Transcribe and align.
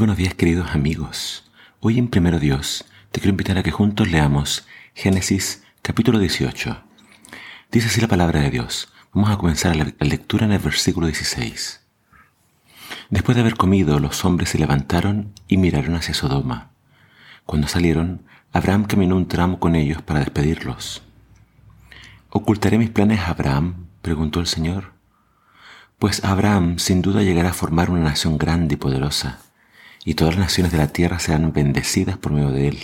Buenos 0.00 0.16
días 0.16 0.32
queridos 0.32 0.70
amigos. 0.70 1.44
Hoy 1.80 1.98
en 1.98 2.08
Primero 2.08 2.38
Dios 2.38 2.86
te 3.12 3.20
quiero 3.20 3.32
invitar 3.32 3.58
a 3.58 3.62
que 3.62 3.70
juntos 3.70 4.10
leamos 4.10 4.66
Génesis 4.94 5.62
capítulo 5.82 6.18
18. 6.18 6.82
Dice 7.70 7.88
así 7.88 8.00
la 8.00 8.08
palabra 8.08 8.40
de 8.40 8.48
Dios. 8.48 8.90
Vamos 9.12 9.28
a 9.28 9.36
comenzar 9.36 9.76
la 9.76 9.92
lectura 10.00 10.46
en 10.46 10.52
el 10.52 10.58
versículo 10.58 11.06
16. 11.06 11.82
Después 13.10 13.36
de 13.36 13.42
haber 13.42 13.56
comido, 13.56 14.00
los 14.00 14.24
hombres 14.24 14.48
se 14.48 14.58
levantaron 14.58 15.34
y 15.48 15.58
miraron 15.58 15.94
hacia 15.96 16.14
Sodoma. 16.14 16.70
Cuando 17.44 17.68
salieron, 17.68 18.22
Abraham 18.54 18.84
caminó 18.84 19.16
un 19.16 19.28
tramo 19.28 19.60
con 19.60 19.76
ellos 19.76 20.00
para 20.00 20.20
despedirlos. 20.20 21.02
¿Ocultaré 22.30 22.78
mis 22.78 22.88
planes 22.88 23.20
a 23.20 23.32
Abraham? 23.32 23.88
preguntó 24.00 24.40
el 24.40 24.46
Señor. 24.46 24.94
Pues 25.98 26.24
Abraham 26.24 26.78
sin 26.78 27.02
duda 27.02 27.22
llegará 27.22 27.50
a 27.50 27.52
formar 27.52 27.90
una 27.90 28.00
nación 28.00 28.38
grande 28.38 28.76
y 28.76 28.78
poderosa 28.78 29.40
y 30.04 30.14
todas 30.14 30.34
las 30.34 30.46
naciones 30.46 30.72
de 30.72 30.78
la 30.78 30.88
tierra 30.88 31.18
serán 31.18 31.52
bendecidas 31.52 32.16
por 32.16 32.32
medio 32.32 32.50
de 32.50 32.68
él. 32.68 32.78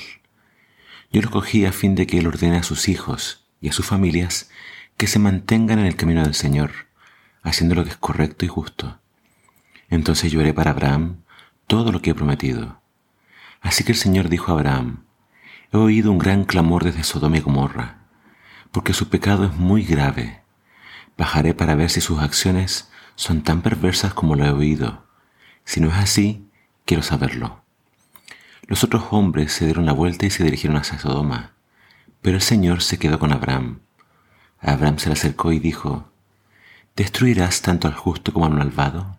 Yo 1.12 1.22
lo 1.22 1.30
cogí 1.30 1.64
a 1.64 1.72
fin 1.72 1.94
de 1.94 2.06
que 2.06 2.18
él 2.18 2.26
ordene 2.26 2.58
a 2.58 2.62
sus 2.62 2.88
hijos 2.88 3.46
y 3.60 3.68
a 3.68 3.72
sus 3.72 3.86
familias 3.86 4.50
que 4.96 5.06
se 5.06 5.18
mantengan 5.18 5.78
en 5.78 5.86
el 5.86 5.96
camino 5.96 6.22
del 6.22 6.34
Señor, 6.34 6.72
haciendo 7.42 7.74
lo 7.74 7.84
que 7.84 7.90
es 7.90 7.96
correcto 7.96 8.44
y 8.44 8.48
justo. 8.48 9.00
Entonces 9.88 10.32
yo 10.32 10.40
haré 10.40 10.52
para 10.52 10.72
Abraham 10.72 11.22
todo 11.66 11.92
lo 11.92 12.02
que 12.02 12.10
he 12.10 12.14
prometido. 12.14 12.80
Así 13.60 13.84
que 13.84 13.92
el 13.92 13.98
Señor 13.98 14.28
dijo 14.28 14.52
a 14.52 14.54
Abraham, 14.54 15.04
he 15.72 15.76
oído 15.76 16.12
un 16.12 16.18
gran 16.18 16.44
clamor 16.44 16.84
desde 16.84 17.04
Sodoma 17.04 17.38
y 17.38 17.40
Gomorra, 17.40 17.98
porque 18.72 18.92
su 18.92 19.08
pecado 19.08 19.44
es 19.44 19.54
muy 19.54 19.82
grave. 19.84 20.42
Bajaré 21.16 21.54
para 21.54 21.74
ver 21.74 21.90
si 21.90 22.00
sus 22.00 22.20
acciones 22.20 22.90
son 23.14 23.42
tan 23.42 23.62
perversas 23.62 24.12
como 24.12 24.34
lo 24.34 24.44
he 24.44 24.50
oído. 24.50 25.06
Si 25.64 25.80
no 25.80 25.88
es 25.88 25.94
así, 25.94 26.45
Quiero 26.86 27.02
saberlo. 27.02 27.64
Los 28.68 28.84
otros 28.84 29.06
hombres 29.10 29.52
se 29.52 29.64
dieron 29.64 29.86
la 29.86 29.92
vuelta 29.92 30.24
y 30.24 30.30
se 30.30 30.44
dirigieron 30.44 30.78
hacia 30.78 31.00
Sodoma, 31.00 31.50
pero 32.22 32.36
el 32.36 32.42
Señor 32.42 32.80
se 32.80 32.96
quedó 32.96 33.18
con 33.18 33.32
Abraham. 33.32 33.80
Abraham 34.60 35.00
se 35.00 35.08
le 35.08 35.14
acercó 35.14 35.50
y 35.50 35.58
dijo, 35.58 36.12
¿Destruirás 36.94 37.60
tanto 37.60 37.88
al 37.88 37.94
justo 37.94 38.32
como 38.32 38.46
al 38.46 38.52
malvado? 38.52 39.18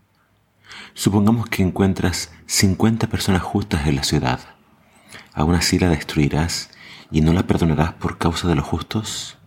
Supongamos 0.94 1.48
que 1.50 1.62
encuentras 1.62 2.32
cincuenta 2.46 3.08
personas 3.08 3.42
justas 3.42 3.86
en 3.86 3.98
la 3.98 4.06
ciudad. 4.06 4.40
¿Aún 5.34 5.54
así 5.54 5.78
la 5.78 5.90
destruirás 5.90 6.70
y 7.12 7.20
no 7.20 7.34
la 7.34 7.48
perdonarás 7.48 7.92
por 7.96 8.18
causa 8.18 8.48
de 8.48 8.56
los 8.56 8.66
justos? 8.66 9.40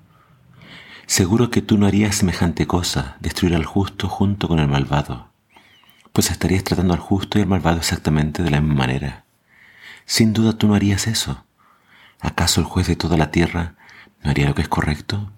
Seguro 1.06 1.50
que 1.50 1.62
tú 1.62 1.78
no 1.78 1.86
harías 1.86 2.16
semejante 2.16 2.66
cosa, 2.66 3.16
destruir 3.20 3.54
al 3.54 3.64
justo 3.64 4.10
junto 4.10 4.46
con 4.46 4.58
el 4.58 4.68
malvado 4.68 5.29
pues 6.20 6.32
estarías 6.32 6.64
tratando 6.64 6.92
al 6.92 7.00
justo 7.00 7.38
y 7.38 7.40
al 7.40 7.48
malvado 7.48 7.78
exactamente 7.78 8.42
de 8.42 8.50
la 8.50 8.60
misma 8.60 8.74
manera. 8.74 9.24
Sin 10.04 10.34
duda 10.34 10.52
tú 10.52 10.68
no 10.68 10.74
harías 10.74 11.06
eso. 11.06 11.46
¿Acaso 12.20 12.60
el 12.60 12.66
juez 12.66 12.88
de 12.88 12.94
toda 12.94 13.16
la 13.16 13.30
tierra 13.30 13.76
no 14.22 14.30
haría 14.30 14.46
lo 14.46 14.54
que 14.54 14.60
es 14.60 14.68
correcto? 14.68 15.32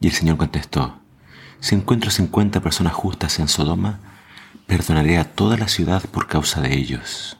Y 0.00 0.06
el 0.06 0.14
Señor 0.14 0.38
contestó, 0.38 0.98
si 1.60 1.74
encuentro 1.74 2.10
cincuenta 2.10 2.62
personas 2.62 2.94
justas 2.94 3.38
en 3.40 3.48
Sodoma, 3.48 4.00
perdonaré 4.66 5.18
a 5.18 5.24
toda 5.24 5.58
la 5.58 5.68
ciudad 5.68 6.02
por 6.06 6.28
causa 6.28 6.62
de 6.62 6.72
ellos. 6.74 7.36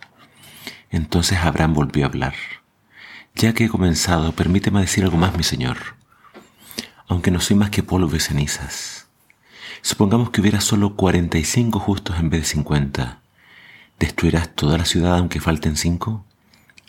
Entonces 0.91 1.39
Abraham 1.39 1.73
volvió 1.73 2.05
a 2.05 2.09
hablar. 2.09 2.35
Ya 3.37 3.55
que 3.55 3.65
he 3.65 3.69
comenzado, 3.71 4.33
permíteme 4.33 4.83
decir 4.83 5.03
algo 5.03 5.17
más, 5.17 5.35
mi 5.35 5.45
Señor. 5.45 5.79
Aunque 7.09 7.31
no 7.31 7.41
soy 7.41 7.57
más 7.57 7.71
que 7.71 7.83
polvo 7.83 8.15
y 8.15 8.21
cenizas, 8.21 9.06
Supongamos 9.87 10.31
que 10.31 10.41
hubiera 10.41 10.61
solo 10.61 10.97
45 10.97 11.79
justos 11.79 12.19
en 12.19 12.29
vez 12.29 12.41
de 12.41 12.47
50. 12.49 13.21
¿Destruirás 14.01 14.53
toda 14.53 14.79
la 14.79 14.85
ciudad 14.85 15.17
aunque 15.17 15.39
falten 15.39 15.77
cinco? 15.77 16.25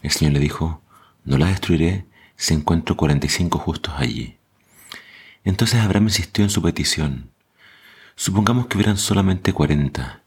El 0.02 0.10
Señor 0.10 0.34
le 0.34 0.40
dijo, 0.40 0.82
no 1.24 1.38
la 1.38 1.46
destruiré 1.46 2.08
si 2.38 2.56
encuentro 2.56 2.98
45 2.98 3.60
justos 3.60 3.94
allí. 3.98 4.38
Entonces 5.44 5.80
Abraham 5.80 6.06
insistió 6.06 6.44
en 6.44 6.50
su 6.50 6.64
petición. 6.64 7.30
Supongamos 8.16 8.66
que 8.66 8.78
hubieran 8.78 8.98
solamente 8.98 9.54
40. 9.54 10.24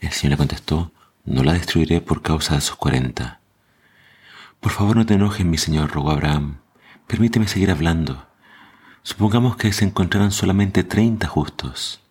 El 0.00 0.10
Señor 0.10 0.30
le 0.30 0.38
contestó, 0.38 0.92
no 1.26 1.44
la 1.44 1.52
destruiré 1.52 2.00
por 2.00 2.22
causa 2.22 2.54
de 2.54 2.60
esos 2.60 2.76
40. 2.76 3.38
Por 4.60 4.72
favor 4.72 4.96
no 4.96 5.04
te 5.04 5.12
enojes, 5.12 5.44
mi 5.44 5.58
Señor, 5.58 5.90
rogó 5.90 6.12
Abraham. 6.12 6.60
Permíteme 7.06 7.48
seguir 7.48 7.70
hablando. 7.70 8.27
Supongamos 9.08 9.56
que 9.56 9.72
se 9.72 9.86
encontraran 9.86 10.32
solamente 10.32 10.84
treinta 10.84 11.28
justos. 11.28 12.02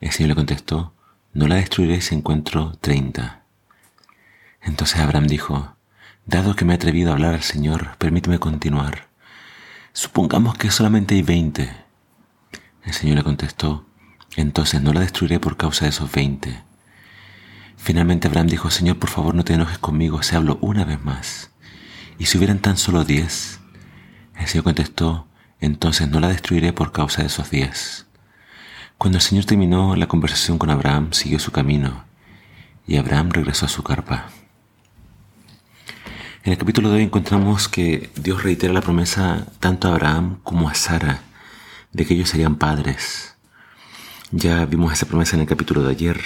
El 0.00 0.12
Señor 0.12 0.30
le 0.30 0.34
contestó, 0.34 0.94
no 1.34 1.46
la 1.46 1.56
destruiré 1.56 2.00
si 2.00 2.14
encuentro 2.14 2.72
treinta. 2.80 3.42
Entonces 4.62 4.98
Abraham 4.98 5.26
dijo, 5.26 5.76
dado 6.24 6.56
que 6.56 6.64
me 6.64 6.72
he 6.72 6.76
atrevido 6.76 7.10
a 7.10 7.12
hablar 7.12 7.34
al 7.34 7.42
Señor, 7.42 7.98
permíteme 7.98 8.38
continuar. 8.38 9.08
Supongamos 9.92 10.56
que 10.56 10.70
solamente 10.70 11.16
hay 11.16 11.22
veinte. 11.22 11.70
El 12.82 12.94
Señor 12.94 13.16
le 13.16 13.22
contestó, 13.22 13.84
entonces 14.36 14.80
no 14.80 14.94
la 14.94 15.00
destruiré 15.00 15.38
por 15.38 15.58
causa 15.58 15.84
de 15.84 15.90
esos 15.90 16.10
veinte. 16.10 16.62
Finalmente 17.76 18.28
Abraham 18.28 18.46
dijo, 18.46 18.70
Señor, 18.70 18.98
por 18.98 19.10
favor 19.10 19.34
no 19.34 19.44
te 19.44 19.52
enojes 19.52 19.76
conmigo 19.76 20.22
si 20.22 20.34
hablo 20.34 20.56
una 20.62 20.86
vez 20.86 21.04
más. 21.04 21.50
¿Y 22.18 22.24
si 22.24 22.38
hubieran 22.38 22.60
tan 22.60 22.78
solo 22.78 23.04
diez? 23.04 23.60
El 24.34 24.46
Señor 24.46 24.64
contestó, 24.64 25.28
entonces 25.60 26.08
no 26.08 26.20
la 26.20 26.28
destruiré 26.28 26.72
por 26.72 26.92
causa 26.92 27.22
de 27.22 27.28
esos 27.28 27.50
días. 27.50 28.06
Cuando 28.98 29.18
el 29.18 29.22
Señor 29.22 29.44
terminó 29.44 29.96
la 29.96 30.08
conversación 30.08 30.58
con 30.58 30.70
Abraham, 30.70 31.12
siguió 31.12 31.38
su 31.38 31.52
camino 31.52 32.04
y 32.86 32.96
Abraham 32.96 33.30
regresó 33.30 33.66
a 33.66 33.68
su 33.70 33.82
carpa. 33.82 34.26
En 36.44 36.52
el 36.52 36.58
capítulo 36.58 36.90
de 36.90 36.96
hoy 36.96 37.02
encontramos 37.02 37.68
que 37.68 38.10
Dios 38.16 38.42
reitera 38.42 38.72
la 38.72 38.80
promesa 38.80 39.46
tanto 39.58 39.88
a 39.88 39.92
Abraham 39.92 40.38
como 40.44 40.68
a 40.68 40.74
Sara 40.74 41.22
de 41.92 42.06
que 42.06 42.14
ellos 42.14 42.28
serían 42.28 42.56
padres. 42.56 43.36
Ya 44.30 44.64
vimos 44.66 44.92
esa 44.92 45.06
promesa 45.06 45.36
en 45.36 45.42
el 45.42 45.48
capítulo 45.48 45.82
de 45.82 45.90
ayer. 45.90 46.20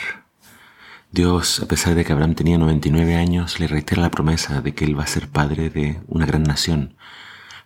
Dios, 1.13 1.61
a 1.61 1.67
pesar 1.67 1.95
de 1.95 2.05
que 2.05 2.13
Abraham 2.13 2.35
tenía 2.35 2.59
99 2.59 3.17
años, 3.17 3.61
le 3.61 3.67
reitera 3.67 4.03
la 4.03 4.11
promesa 4.11 4.61
de 4.61 4.75
que 4.75 4.85
él 4.85 4.99
va 4.99 5.05
a 5.05 5.09
ser 5.09 5.29
padre 5.29 5.71
de 5.71 6.01
una 6.07 6.27
gran 6.27 6.43
nación, 6.43 6.97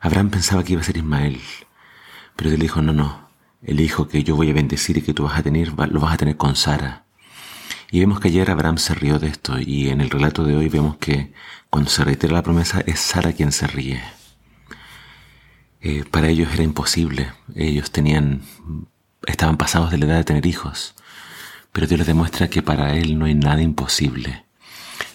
Abraham 0.05 0.29
pensaba 0.29 0.63
que 0.63 0.75
iba 0.75 0.83
a 0.83 0.85
ser 0.85 0.99
Ismael, 0.99 1.41
pero 2.37 2.51
él 2.51 2.59
dijo, 2.59 2.83
no, 2.83 2.93
no, 2.93 3.31
el 3.63 3.81
hijo 3.81 4.07
que 4.07 4.23
yo 4.23 4.37
voy 4.37 4.51
a 4.51 4.53
bendecir 4.53 4.99
y 4.99 5.01
que 5.01 5.15
tú 5.15 5.23
vas 5.23 5.39
a 5.39 5.43
tener, 5.43 5.69
lo 5.69 5.99
vas 5.99 6.13
a 6.13 6.19
tener 6.19 6.37
con 6.37 6.57
Sara. 6.57 7.07
Y 7.91 8.01
vemos 8.01 8.21
que 8.21 8.29
ayer 8.29 8.51
Abraham 8.51 8.77
se 8.77 8.93
rió 8.93 9.19
de 9.19 9.29
esto 9.29 9.59
y 9.59 9.89
en 9.89 10.03
el 10.03 10.11
relato 10.11 10.45
de 10.45 10.57
hoy 10.57 10.69
vemos 10.69 10.99
que 10.99 11.33
cuando 11.71 11.89
se 11.89 12.05
reitera 12.05 12.35
la 12.35 12.43
promesa 12.43 12.83
es 12.85 13.01
Sara 13.01 13.33
quien 13.33 13.51
se 13.51 13.67
ríe. 13.67 14.03
Eh, 15.81 16.05
para 16.11 16.29
ellos 16.29 16.53
era 16.53 16.65
imposible, 16.65 17.33
ellos 17.55 17.91
tenían, 17.91 18.43
estaban 19.27 19.57
pasados 19.57 19.91
de 19.91 19.97
la 19.97 20.05
edad 20.05 20.17
de 20.17 20.25
tener 20.25 20.45
hijos, 20.45 20.97
pero 21.73 21.87
Dios 21.87 21.97
les 21.97 22.07
demuestra 22.07 22.49
que 22.49 22.61
para 22.61 22.95
Él 22.95 23.19
no 23.19 23.25
hay 23.25 23.35
nada 23.35 23.63
imposible. 23.63 24.45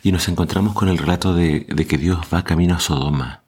Y 0.01 0.11
nos 0.11 0.27
encontramos 0.29 0.73
con 0.73 0.89
el 0.89 0.97
relato 0.97 1.35
de 1.35 1.85
que 1.88 1.97
Dios 2.00 2.21
va 2.33 2.44
camino 2.44 2.73
a 2.73 2.79
Sodoma 2.79 3.44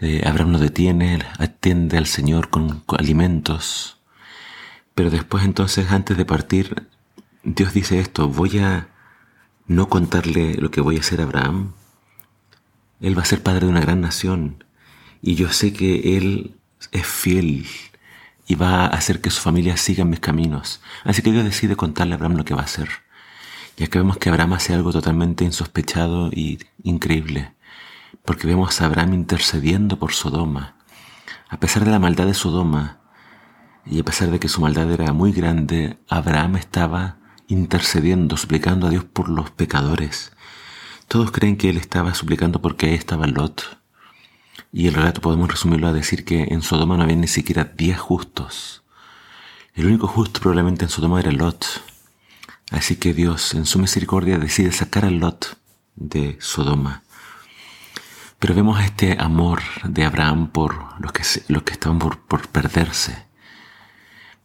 eh, 0.00 0.22
Abraham 0.24 0.52
no 0.52 0.58
detiene, 0.58 1.18
atiende 1.38 1.98
al 1.98 2.06
Señor 2.06 2.48
con, 2.48 2.82
alimentos. 2.96 3.98
Pero 4.94 5.10
después 5.10 5.44
entonces, 5.44 5.90
antes 5.90 6.16
de 6.16 6.24
partir, 6.24 6.88
Dios 7.44 7.74
dice 7.74 8.00
esto, 8.00 8.28
voy 8.28 8.58
a 8.58 8.88
no 9.66 9.88
contarle 9.88 10.54
lo 10.54 10.70
que 10.70 10.80
voy 10.80 10.96
a 10.96 11.00
hacer 11.00 11.20
a 11.20 11.24
Abraham. 11.24 11.72
Él 13.00 13.16
va 13.16 13.22
a 13.22 13.26
ser 13.26 13.42
padre 13.42 13.66
de 13.66 13.72
una 13.72 13.80
gran 13.80 14.00
nación 14.00 14.64
y 15.22 15.34
yo 15.34 15.52
sé 15.52 15.72
que 15.72 16.16
Él 16.16 16.56
es 16.92 17.06
fiel 17.06 17.66
y 18.46 18.54
va 18.54 18.86
a 18.86 18.88
hacer 18.88 19.20
que 19.20 19.30
su 19.30 19.40
familia 19.40 19.76
siga 19.76 20.04
mis 20.04 20.20
caminos. 20.20 20.80
Así 21.04 21.22
que 21.22 21.30
Dios 21.30 21.44
decide 21.44 21.76
contarle 21.76 22.14
a 22.14 22.16
Abraham 22.16 22.36
lo 22.36 22.44
que 22.44 22.54
va 22.54 22.62
a 22.62 22.64
hacer. 22.64 22.88
Ya 23.76 23.86
que 23.86 23.98
vemos 23.98 24.18
que 24.18 24.28
Abraham 24.30 24.54
hace 24.54 24.74
algo 24.74 24.92
totalmente 24.92 25.44
insospechado 25.44 26.30
y 26.32 26.58
increíble 26.82 27.52
porque 28.24 28.46
vemos 28.46 28.80
a 28.80 28.86
Abraham 28.86 29.14
intercediendo 29.14 29.98
por 29.98 30.12
Sodoma. 30.12 30.76
A 31.48 31.58
pesar 31.58 31.84
de 31.84 31.90
la 31.90 31.98
maldad 31.98 32.26
de 32.26 32.34
Sodoma, 32.34 33.00
y 33.86 34.00
a 34.00 34.04
pesar 34.04 34.30
de 34.30 34.38
que 34.38 34.48
su 34.48 34.60
maldad 34.60 34.90
era 34.90 35.12
muy 35.12 35.32
grande, 35.32 35.98
Abraham 36.08 36.56
estaba 36.56 37.18
intercediendo, 37.48 38.36
suplicando 38.36 38.86
a 38.86 38.90
Dios 38.90 39.04
por 39.04 39.28
los 39.28 39.50
pecadores. 39.50 40.32
Todos 41.08 41.32
creen 41.32 41.56
que 41.56 41.70
él 41.70 41.76
estaba 41.76 42.14
suplicando 42.14 42.62
porque 42.62 42.86
ahí 42.86 42.94
estaba 42.94 43.26
Lot. 43.26 43.80
Y 44.72 44.86
el 44.86 44.94
relato 44.94 45.20
podemos 45.20 45.50
resumirlo 45.50 45.88
a 45.88 45.92
decir 45.92 46.24
que 46.24 46.44
en 46.50 46.62
Sodoma 46.62 46.96
no 46.96 47.02
había 47.02 47.16
ni 47.16 47.26
siquiera 47.26 47.64
diez 47.64 47.98
justos. 47.98 48.84
El 49.74 49.86
único 49.86 50.06
justo 50.06 50.40
probablemente 50.40 50.84
en 50.84 50.90
Sodoma 50.90 51.18
era 51.18 51.32
Lot. 51.32 51.66
Así 52.70 52.96
que 52.96 53.12
Dios, 53.12 53.54
en 53.54 53.66
su 53.66 53.80
misericordia, 53.80 54.38
decide 54.38 54.70
sacar 54.70 55.04
a 55.04 55.10
Lot 55.10 55.58
de 55.96 56.36
Sodoma. 56.40 57.02
Pero 58.40 58.54
vemos 58.54 58.80
este 58.80 59.18
amor 59.20 59.60
de 59.84 60.04
Abraham 60.06 60.48
por 60.48 60.98
los 60.98 61.12
que, 61.12 61.22
los 61.48 61.62
que 61.62 61.74
estaban 61.74 61.98
por, 61.98 62.48
perderse. 62.48 63.26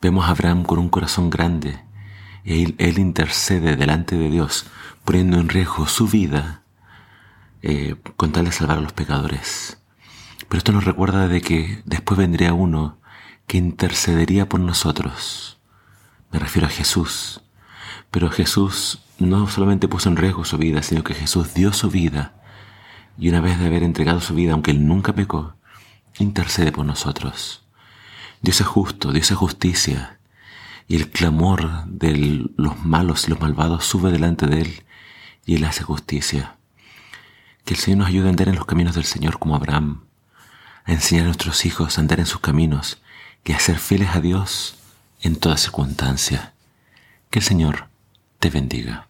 Vemos 0.02 0.26
a 0.26 0.32
Abraham 0.32 0.64
con 0.64 0.80
un 0.80 0.90
corazón 0.90 1.30
grande. 1.30 1.80
Él, 2.44 2.76
él 2.78 3.00
intercede 3.00 3.78
delante 3.78 4.18
de 4.18 4.30
Dios, 4.30 4.66
poniendo 5.06 5.40
en 5.40 5.48
riesgo 5.48 5.88
su 5.88 6.10
vida 6.10 6.64
eh, 7.62 7.96
con 8.18 8.34
tal 8.34 8.46
de 8.46 8.52
salvar 8.52 8.80
a 8.80 8.82
los 8.82 8.92
pecadores. 8.92 9.78
Pero 10.50 10.58
esto 10.58 10.74
nos 10.74 10.84
recuerda 10.84 11.30
de 11.30 11.40
que 11.40 11.82
después 11.86 12.18
vendría 12.18 12.54
uno 12.54 13.00
que 13.48 13.58
intercedería 13.58 14.50
por 14.50 14.60
nosotros. 14.60 15.58
Me 16.32 16.40
refiero 16.40 16.68
a 16.68 16.72
Jesús. 16.72 17.42
Pero 18.12 18.30
Jesús 18.30 19.00
no 19.20 19.48
solamente 19.48 19.88
puso 19.88 20.10
en 20.10 20.18
riesgo 20.18 20.44
su 20.44 20.58
vida, 20.58 20.84
sino 20.84 21.02
que 21.02 21.14
Jesús 21.14 21.54
dio 21.54 21.72
su 21.72 21.90
vida. 21.90 22.45
Y 23.18 23.30
una 23.30 23.42
vez 23.42 23.60
de 23.60 23.68
haber 23.68 23.84
entregado 23.84 24.22
su 24.22 24.36
vida, 24.36 24.54
aunque 24.54 24.72
Él 24.72 24.88
nunca 24.88 25.14
pecó, 25.14 25.56
intercede 26.20 26.72
por 26.72 26.86
nosotros. 26.86 27.64
Dios 28.42 28.62
es 28.62 28.68
justo, 28.68 29.12
Dios 29.12 29.32
es 29.32 29.38
justicia. 29.38 30.20
Y 30.88 30.96
el 30.96 31.10
clamor 31.10 31.86
de 31.86 32.46
los 32.58 32.86
malos 32.86 33.26
y 33.26 33.32
los 33.32 33.40
malvados 33.40 33.86
sube 33.86 34.12
delante 34.12 34.48
de 34.48 34.62
Él 34.62 34.84
y 35.46 35.56
Él 35.56 35.64
hace 35.64 35.84
justicia. 35.84 36.56
Que 37.64 37.74
el 37.74 37.80
Señor 37.80 38.00
nos 38.00 38.08
ayude 38.10 38.28
a 38.28 38.30
andar 38.30 38.50
en 38.50 38.56
los 38.56 38.66
caminos 38.66 38.96
del 38.96 39.06
Señor 39.06 39.40
como 39.40 39.56
Abraham, 39.56 40.04
a 40.84 40.92
enseñar 40.92 41.24
a 41.24 41.28
nuestros 41.28 41.66
hijos 41.66 41.98
a 41.98 42.02
andar 42.02 42.20
en 42.20 42.28
sus 42.28 42.40
caminos 42.40 43.02
y 43.44 43.54
a 43.54 43.60
ser 43.60 43.80
fieles 43.80 44.10
a 44.16 44.22
Dios 44.22 44.78
en 45.22 45.36
toda 45.38 45.58
circunstancia. 45.58 46.54
Que 47.32 47.40
el 47.40 47.46
Señor 47.46 47.88
te 48.40 48.50
bendiga. 48.50 49.08